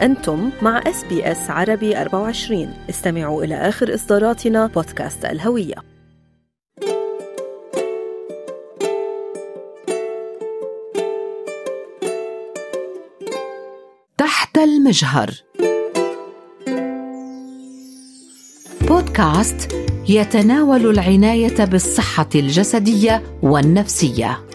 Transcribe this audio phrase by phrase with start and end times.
[0.00, 5.74] أنتم مع إس بي إس عربي 24 استمعوا إلى آخر إصداراتنا بودكاست الهوية.
[14.18, 15.30] تحت المجهر.
[18.88, 19.72] بودكاست
[20.08, 24.47] يتناول العناية بالصحة الجسدية والنفسية.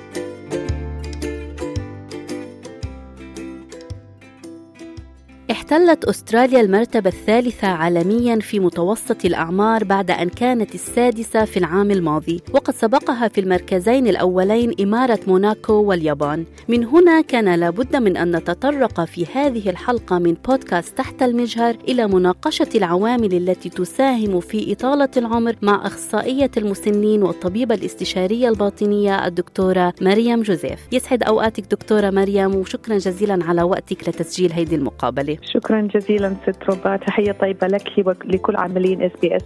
[5.64, 12.42] احتلت أستراليا المرتبة الثالثة عالميا في متوسط الأعمار بعد أن كانت السادسة في العام الماضي
[12.54, 16.46] وقد سبقها في المركزين الأولين إمارة موناكو واليابان.
[16.68, 22.08] من هنا كان لابد من أن نتطرق في هذه الحلقة من بودكاست تحت المجهر إلى
[22.08, 30.42] مناقشة العوامل التي تساهم في إطالة العمر مع أخصائية المسنين والطبيبة الاستشارية الباطنية الدكتورة مريم
[30.42, 30.80] جوزيف.
[30.92, 35.38] يسعد أوقاتك دكتورة مريم وشكرا جزيلا على وقتك لتسجيل هذه المقابلة.
[35.54, 39.44] شكرا جزيلا ست ربا تحية طيبة لك ولكل عاملين اس بي اس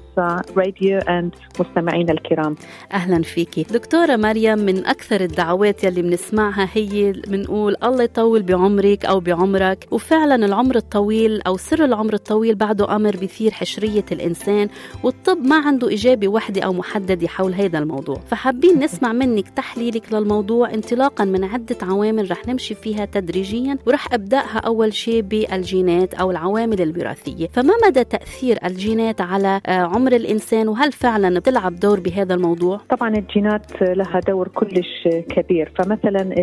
[0.58, 2.56] راديو and مستمعينا الكرام.
[2.94, 3.64] أهلا فيكي.
[3.64, 10.46] دكتورة مريم من أكثر الدعوات يلي بنسمعها هي بنقول الله يطول بعمرك أو بعمرك وفعلا
[10.46, 14.70] العمر الطويل أو سر العمر الطويل بعده أمر بيثير حشرية الإنسان
[15.04, 18.16] والطب ما عنده إجابة واحدة أو محددة حول هذا الموضوع.
[18.28, 24.58] فحابين نسمع منك تحليلك للموضوع انطلاقا من عدة عوامل رح نمشي فيها تدريجيا ورح أبدأها
[24.58, 25.97] أول شيء بالجينات.
[25.98, 27.48] الجينات أو العوامل الوراثية.
[27.48, 33.16] فما مدى تأثير الجينات على آه، عمر الإنسان؟ وهل فعلا بتلعب دور بهذا الموضوع؟ طبعا
[33.16, 35.72] الجينات لها دور كلش كبير.
[35.76, 36.36] فمثلا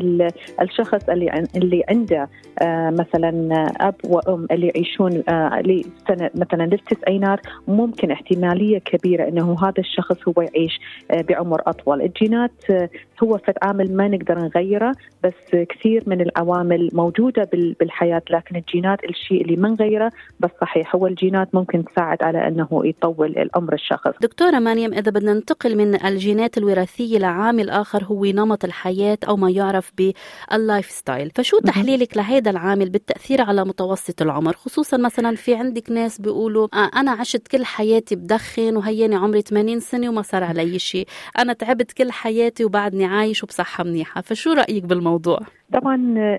[0.63, 2.29] الشخص اللي اللي عنده
[2.63, 9.79] آه، مثلا أب وأم اللي يعيشون آه، لسنه مثلا للتسعينات ممكن احتمالية كبيرة إنه هذا
[9.79, 10.81] الشخص هو يعيش
[11.11, 12.65] بعمر أطول، الجينات
[13.23, 14.93] هو فد عامل ما نقدر نغيره
[15.25, 21.07] بس كثير من العوامل موجودة بالحياة لكن الجينات الشيء اللي ما نغيره بس صحيح هو
[21.07, 24.13] الجينات ممكن تساعد على أنه يطول العمر الشخص.
[24.21, 29.51] دكتورة مريم إذا بدنا ننتقل من الجينات الوراثية لعامل آخر هو نمط الحياة أو ما
[29.51, 35.91] يعرف بال lifestyle، فشو تحليلك لهذا العامل بالتأثير على متوسط العمر؟ خصوصا مثلا في عندك
[35.91, 40.79] ناس بيقولوا آه أنا عشت كل حياتي بدخن وهيني عمري 80 سنة وما صار علي
[40.79, 41.07] شيء،
[41.39, 45.41] أنا تعبت كل حياتي وبعدني عايش وبصحة منيحة، فشو رأيك بالموضوع؟
[45.73, 45.97] طبعا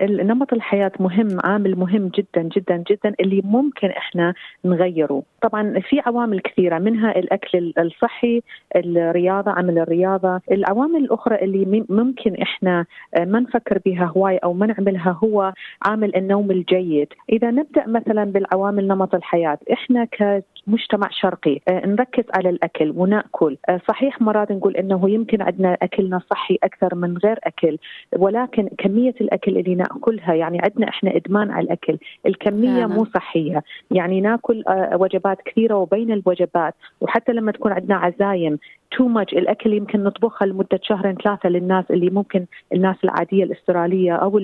[0.07, 4.33] نمط الحياة مهم عامل مهم جدا جدا جدا اللي ممكن إحنا
[4.65, 5.23] نغيره.
[5.41, 8.41] طبعا في عوامل كثيرة منها الأكل الصحي
[8.75, 10.41] الرياضة عمل الرياضة.
[10.51, 12.85] العوامل الأخرى اللي ممكن إحنا
[13.19, 15.53] ما نفكر بها هواي أو ما نعملها هو
[15.85, 17.07] عامل النوم الجيد.
[17.29, 23.57] إذا نبدأ مثلا بالعوامل نمط الحياة إحنا كمجتمع شرقي آه، نركز على الأكل ونأكل.
[23.69, 27.77] آه، صحيح مرات نقول إنه يمكن عندنا أكلنا صحي أكثر من غير أكل
[28.17, 31.97] ولكن كمية الأكل اللي نأكلها يعني عندنا إحنا إدمان على الأكل.
[32.25, 33.63] الكمية مو صحية.
[33.91, 36.73] يعني ناكل آه، وجبات كثيرة وبين الوجبات.
[37.01, 38.59] وحتى لما تكون عندنا عزايم
[38.95, 44.37] too much الأكل يمكن نطبخها لمدة شهرين ثلاثة للناس اللي ممكن الناس العادية الأسترالية أو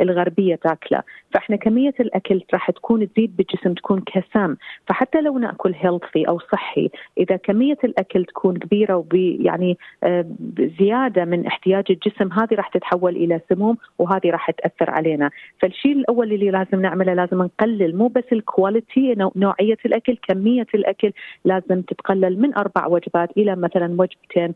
[0.00, 1.02] الغربية تاكلة.
[1.34, 4.56] فإحنا كمية الأكل راح تكون تزيد بالجسم تكون كسام.
[4.86, 10.26] فحتى لو نأكل healthy أو صحي إذا كمية الأكل تكون كبيرة وبي يعني آه،
[10.80, 15.30] زيادة من احتياج الجسم هذه راح تتحول إلى سموم وهذه راح تأثر علينا.
[15.58, 17.96] فالشيء الأول اللي لازم نعمله لازم نقلل.
[17.96, 21.12] مو بس ال quality نوعية الأكل كمية الأكل
[21.44, 24.54] لازم تتقلل من أربع وجبات إلى مثلا مثلا وجبتين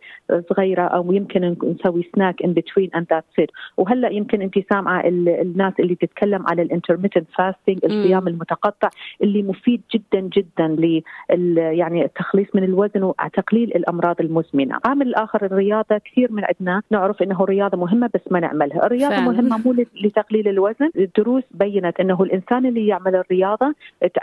[0.50, 5.72] صغيرة أو يمكن نسوي snack in between and that's it وهلأ يمكن أنت سامعة الناس
[5.80, 8.88] اللي تتكلم على ال intermittent fasting الصيام المتقطع
[9.22, 11.02] اللي مفيد جدا جدا ل
[11.58, 14.78] يعني التخليص من الوزن وتقليل الأمراض المزمنة.
[14.84, 19.30] عامل الآخر الرياضة كثير من عندنا نعرف إنه الرياضه مهمة بس ما نعملها، الرياضة فعلا.
[19.30, 23.74] مهمة مو لتقليل الوزن، الدروس بينت إنه الإنسان اللي يعمل الرياضة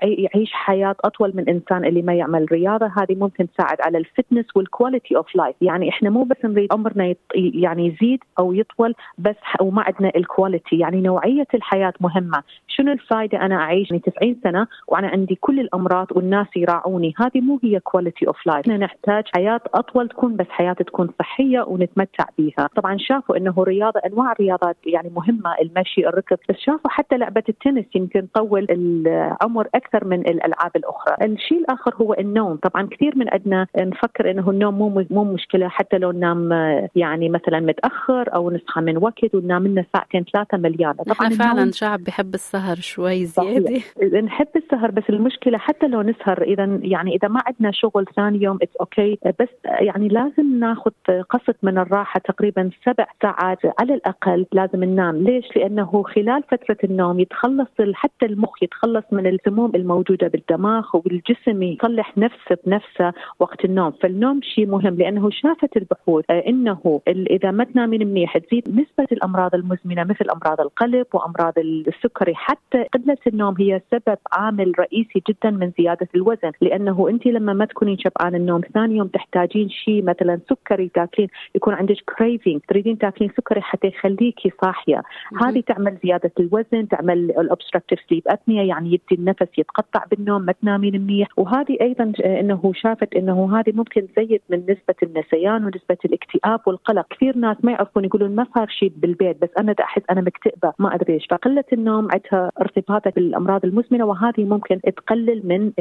[0.02, 4.46] يعيش حياة أطول من انسان اللي ما يعمل رياضة، هذه ممكن تساعد على ال fitness
[4.56, 7.16] وال quality quality of life يعني إحنا مو بس نريد عمرنا.
[7.36, 12.44] يعني يزيد أو يطول بس وما عندنا ال quality يعني نوعية الحياة مهمة.
[12.68, 17.14] شنو الفائده أنا أعيش؟ 90 سنة وأنا عندي كل الأمراض والناس يراعوني.
[17.18, 21.62] هذه مو هي quality of life إحنا نحتاج حياة أطول تكون بس حياة تكون صحية
[21.62, 27.18] ونتمتع بها طبعا شافوا إنه رياضة أنواع الرياضات يعني مهمة المشي الركض بس شافوا حتى
[27.18, 31.16] لعبة التنس يمكن تطول العمر أكثر من الألعاب الأخرى.
[31.26, 32.56] الشيء الآخر هو النوم.
[32.56, 36.52] طبعا كثير من عندنا نفكر إنه النوم مو مو مشكلة حتى لو ننام
[36.96, 40.94] يعني مثلا متأخر أو نصحى من وقت وننام لنا ساعتين ثلاثة مليانة.
[40.94, 43.82] طبعا فعلا شعب بحب السهر شوي زيادة.
[44.22, 48.58] نحب السهر بس المشكلة حتى لو نسهر إذا يعني إذا ما عندنا شغل ثاني يوم
[48.62, 49.32] it's okay okay.
[49.40, 50.92] بس يعني لازم ناخذ
[51.30, 55.18] قسط من الراحة تقريبا سبع ساعات على الأقل لازم ننام.
[55.18, 62.18] ليش؟ لأنه خلال فترة النوم يتخلص حتى المخ يتخلص من السموم الموجودة بالدماغ والجسم يصلح
[62.18, 63.92] نفسه بنفسه وقت النوم.
[63.92, 69.56] فالنوم شيء مهم لأنه شافت البحوث آه، إنه إذا ما تنامين منيح تزيد نسبة الأمراض
[69.56, 75.72] المزمنة مثل أمراض القلب وأمراض السكري حتى قلة النوم هي سبب عامل رئيسي جدا من
[75.78, 76.52] زيادة الوزن.
[76.62, 81.74] لأنه أنت لما ما تكونين شبعان النوم ثاني يوم تحتاجين شيء مثلا سكري تاكلين يكون
[81.74, 85.02] عندك craving تريدين تاكلين سكري حتى يخليكي صاحية.
[85.42, 91.02] هذه تعمل زيادة الوزن تعمل الاوبستراكتيف سليب ابنيا يعني يبدي النفس يتقطع بالنوم ما تنامين
[91.02, 91.28] منيح.
[91.38, 97.06] وهذه أيضا آه، إنه شافت إنه هذه ممكن تزيد من نسبة النسيان ونسبة الاكتئاب والقلق.
[97.10, 100.96] كثير ناس ما يعرفون يقولون ما صار شيء بالبيت بس أنا احس أنا مكتئبة ما
[100.96, 101.28] أدري إيش.
[101.32, 105.72] فقلة النوم عندها ارتباطات بالأمراض المزمنة وهذه ممكن تقلل من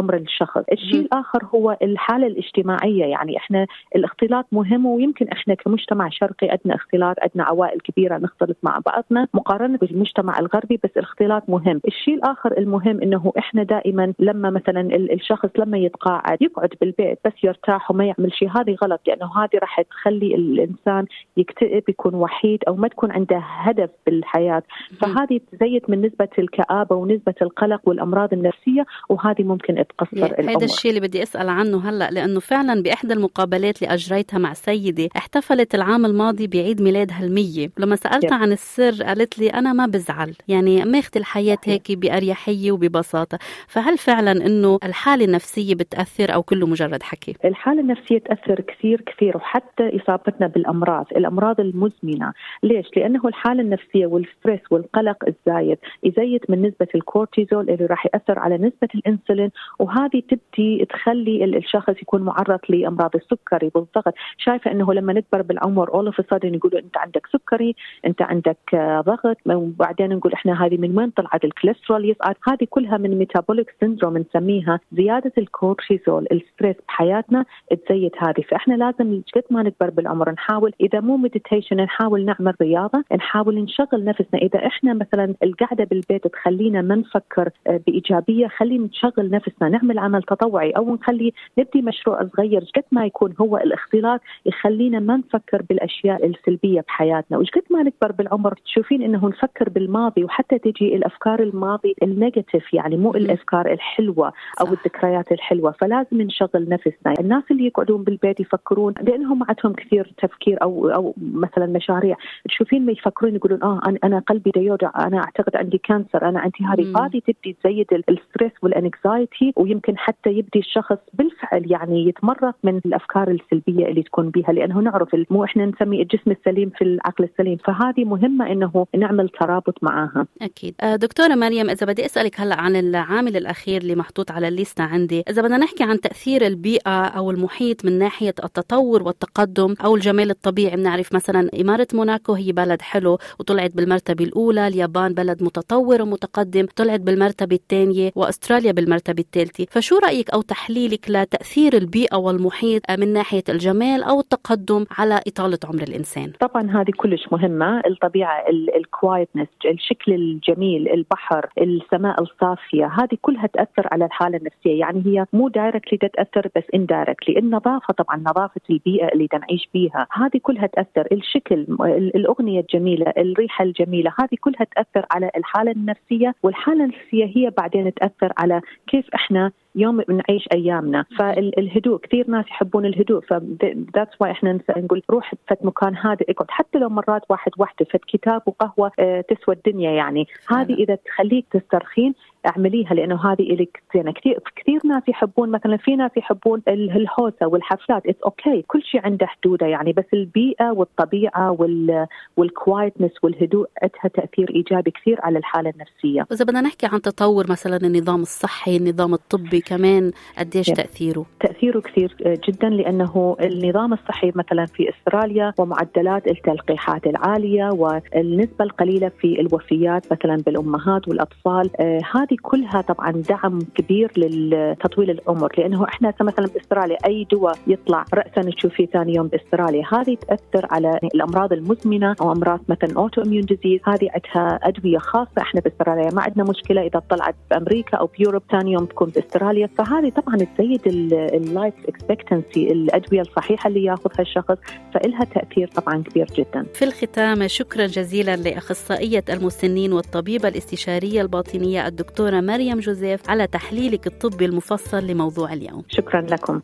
[0.00, 0.62] أمر الشخص.
[0.72, 3.04] الشيء الآخر هو الحالة الاجتماعية.
[3.04, 3.66] يعني إحنا
[3.96, 9.78] الاختلاط مهم ويمكن إحنا كمجتمع شرقي عندنا اختلاط عندنا عوائل كبيرة نختلط مع بعضنا مقارنة
[9.78, 11.80] بالمجتمع الغربي بس الاختلاط مهم.
[11.88, 17.90] الشيء الآخر المهم إنه إحنا دائما لما مثلا الشخص لما يتقاعد يقعد بالبيت بس يرتاح
[17.90, 21.06] وما يعمل شيء هذه غلط لأنه هذه راح تخلي الإنسان
[21.36, 24.62] يكتئب يكون وحيد أو ما تكون عنده هدف بالحياة.
[25.00, 30.90] فهذه تزيد من نسبة الكآبة ونسبة القلق والأمراض النفسية وهذه ممكن تقصر الامر هذا الشيء
[30.90, 36.06] اللي بدي أسأل عنه هلأ لأنه فعلا بإحدى المقابلات اللي أجريتها مع سيده احتفلت العام
[36.06, 41.10] الماضي بعيد ميلادها المية لما سالتها عن السر قالت لي أنا ما بزعل يعني ماخذ
[41.16, 43.38] الحياة هيك بأريحية وببساطة.
[43.68, 49.36] فهل فعلا إنه الحالة النفسية بتأثر أو كله مجرد حكي؟ الحالة النفسية تأثر كثير كثير
[49.36, 51.06] وحتى إصابتنا بالأمراض.
[51.16, 52.32] الأمراض المزمنة.
[52.62, 58.38] ليش؟ لأنه الحالة النفسية وال stress والقلق الزايد يزيد من نسبة الكورتيزول اللي راح يأثر
[58.38, 65.12] على نسبة الإنسولين وهذه تبدي تخلي الشخص يكون معرض لأمراض السكري والضغط شايفة إنه لما
[65.12, 67.74] نكبر بالعمر all of يقولوا أنت عندك سكري
[68.06, 68.58] أنت عندك
[69.00, 72.36] ضغط وبعدين نقول إحنا هذه من وين طلعت؟ الكوليسترول يصعد.
[72.48, 74.80] هذه كلها من metabolic syndrome نسميها.
[74.92, 77.44] زيادة الكورتيزول ال stress بحياتنا
[77.92, 78.42] تزيد هذه.
[78.50, 84.04] فإحنا لازم قد ما نكبر بالعمر نحاول إذا مو meditation نحاول نعمل رياضة نحاول نشغل
[84.04, 84.40] نفسنا.
[84.42, 90.22] إذا إحنا مثلا القعدة بالبيت تخلينا ما نفكر آه، بإيجابية خلينا نشغل نفسنا نعمل عمل
[90.22, 96.26] تطوعي أو نخلي نبدي مشروع صغير قد ما يكون هو الاختلاط يخلينا ما نفكر بالأشياء
[96.26, 97.38] السلبية بحياتنا.
[97.38, 102.74] وش قد ما نكبر بالعمر تشوفين إنه نفكر بالماضي وحتى تجي الأفكار الماضي ال negative
[102.74, 104.66] يعني مو الأفكار الحلوة أو.
[104.72, 105.70] الذكريات الحلوة.
[105.70, 107.14] فلازم نشغل نفسنا.
[107.20, 112.16] الناس اللي يقعدون بالبيت يفكرون لأنهم ما عندهم كثير تفكير أو أو مثلا مشاريع.
[112.48, 116.64] تشوفين ما يفكرون يقولون آه أنا قلبي دا يوجع أنا أعتقد عندي cancer أنا عندي
[116.64, 117.04] هذه.
[117.04, 122.80] هذه تبدي تزيد ال stress وال anxiety ويمكن حتى يبدي الشخص بالفعل يعني يتمرض من
[122.86, 127.56] الأفكار السلبية اللي تكون بها لأنه نعرف مو إحنا نسمي الجسم السليم في العقل السليم.
[127.56, 130.26] فهذه مهمة إنه نعمل ترابط معاها.
[130.42, 130.74] أكيد.
[130.80, 135.24] آه، دكتورة مريم إذا بدي أسألك هلا عن العامل الأخير اللي محطوط على الليستة عندي
[135.30, 140.76] إذا بدنا نحكي عن تأثير البيئة أو المحيط من ناحية التطور والتقدم أو الجمال الطبيعي.
[140.76, 147.00] بنعرف مثلا إمارة موناكو هي بلد حلو وطلعت بالمرتبة الأولى اليابان بلد متطور ومتقدم طلعت
[147.00, 149.66] بالمرتبة الثانية وأستراليا بالمرتبة الثالثة.
[149.70, 155.82] فشو رأيك أو تحليلك لتأثير البيئة والمحيط من ناحية الجمال أو التقدم على إطالة عمر
[155.82, 157.82] الإنسان؟ طبعا هذه كلش مهمة.
[157.86, 158.44] الطبيعة
[158.76, 164.80] ال quietness الشكل الجميل البحر السماء الصافية هذه كلها تأثر على الحالة النفسية.
[164.80, 170.06] يعني هي مو directly تأثر بس indirectly النظافة طبعا نظافة البيئة اللي نعيش بيها.
[170.12, 171.06] هذه كلها تأثر.
[171.12, 171.66] الشكل
[172.14, 178.32] الأغنية الجميلة الريحة الجميلة هذه كلها تأثر على الحالة النفسية والحالة النفسية هي بعدين تأثر
[178.38, 181.04] على كيف إحنا يوم بنعيش أيامنا.
[181.18, 183.20] فالهدوء كثير ناس يحبون الهدوء.
[183.20, 187.86] ف that's why إحنا نقول روح فت مكان هادئ اقعد حتى لو مرات واحد وحدة
[187.90, 190.26] فت كتاب وقهوة آه تسوى الدنيا يعني.
[190.48, 192.14] هذه إذا تخليك تسترخين
[192.46, 194.12] اعمليها لأنه هذه إلك زينة.
[194.12, 198.06] كثير كثير ناس يحبون مثلا في ناس يحبون الهوسة والحفلات.
[198.06, 198.64] it's okay okay.
[198.66, 199.92] كل شيء عنده حدوده يعني.
[199.92, 206.26] بس البيئة والطبيعة وال وال quietness والهدوء عندها تأثير إيجابي كثير على الحالة النفسية.
[206.32, 212.16] اذا بدنا نحكي عن تطور مثلا النظام الصحي، النظام الطبي، كمان قديش تأثيره؟ تأثيره كثير
[212.48, 220.36] جدا لأنه النظام الصحي مثلا في إستراليا ومعدلات التلقيحات العالية والنسبة القليلة في الوفيات مثلا
[220.36, 227.26] بالأمهات والأطفال آه هذه كلها طبعا دعم كبير لتطويل العمر لأنه إحنا مثلا باستراليا أي
[227.32, 232.96] دواء يطلع راسا تشوفيه ثاني يوم بإستراليا هذه تأثر على الأمراض المزمنة أو أمراض مثلا
[232.96, 238.08] autoimmune disease هذه عندها أدوية خاصة إحنا باستراليا ما عندنا مشكلة إذا طلعت بأمريكا أو
[238.18, 244.20] بيوروب ثاني يوم تكون باستراليا فهذه طبعا تزيد ال life expectancy الأدوية الصحيحة اللي ياخذها
[244.20, 244.56] الشخص
[244.94, 246.66] فإلها تأثير طبعا كبير جدا.
[246.74, 254.44] في الختام شكرا جزيلا لأخصائية المسنين والطبيبة الاستشارية الباطنية الدكتورة مريم جوزيف على تحليلك الطبي
[254.44, 255.84] المفصل لموضوع اليوم.
[255.88, 256.60] شكرا لكم.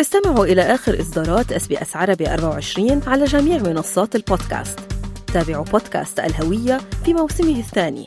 [0.00, 4.80] استمعوا إلى آخر إصدارات اس بي إس عربي 24 على جميع منصات البودكاست.
[5.34, 8.06] تابعوا بودكاست الهوية في موسمه الثاني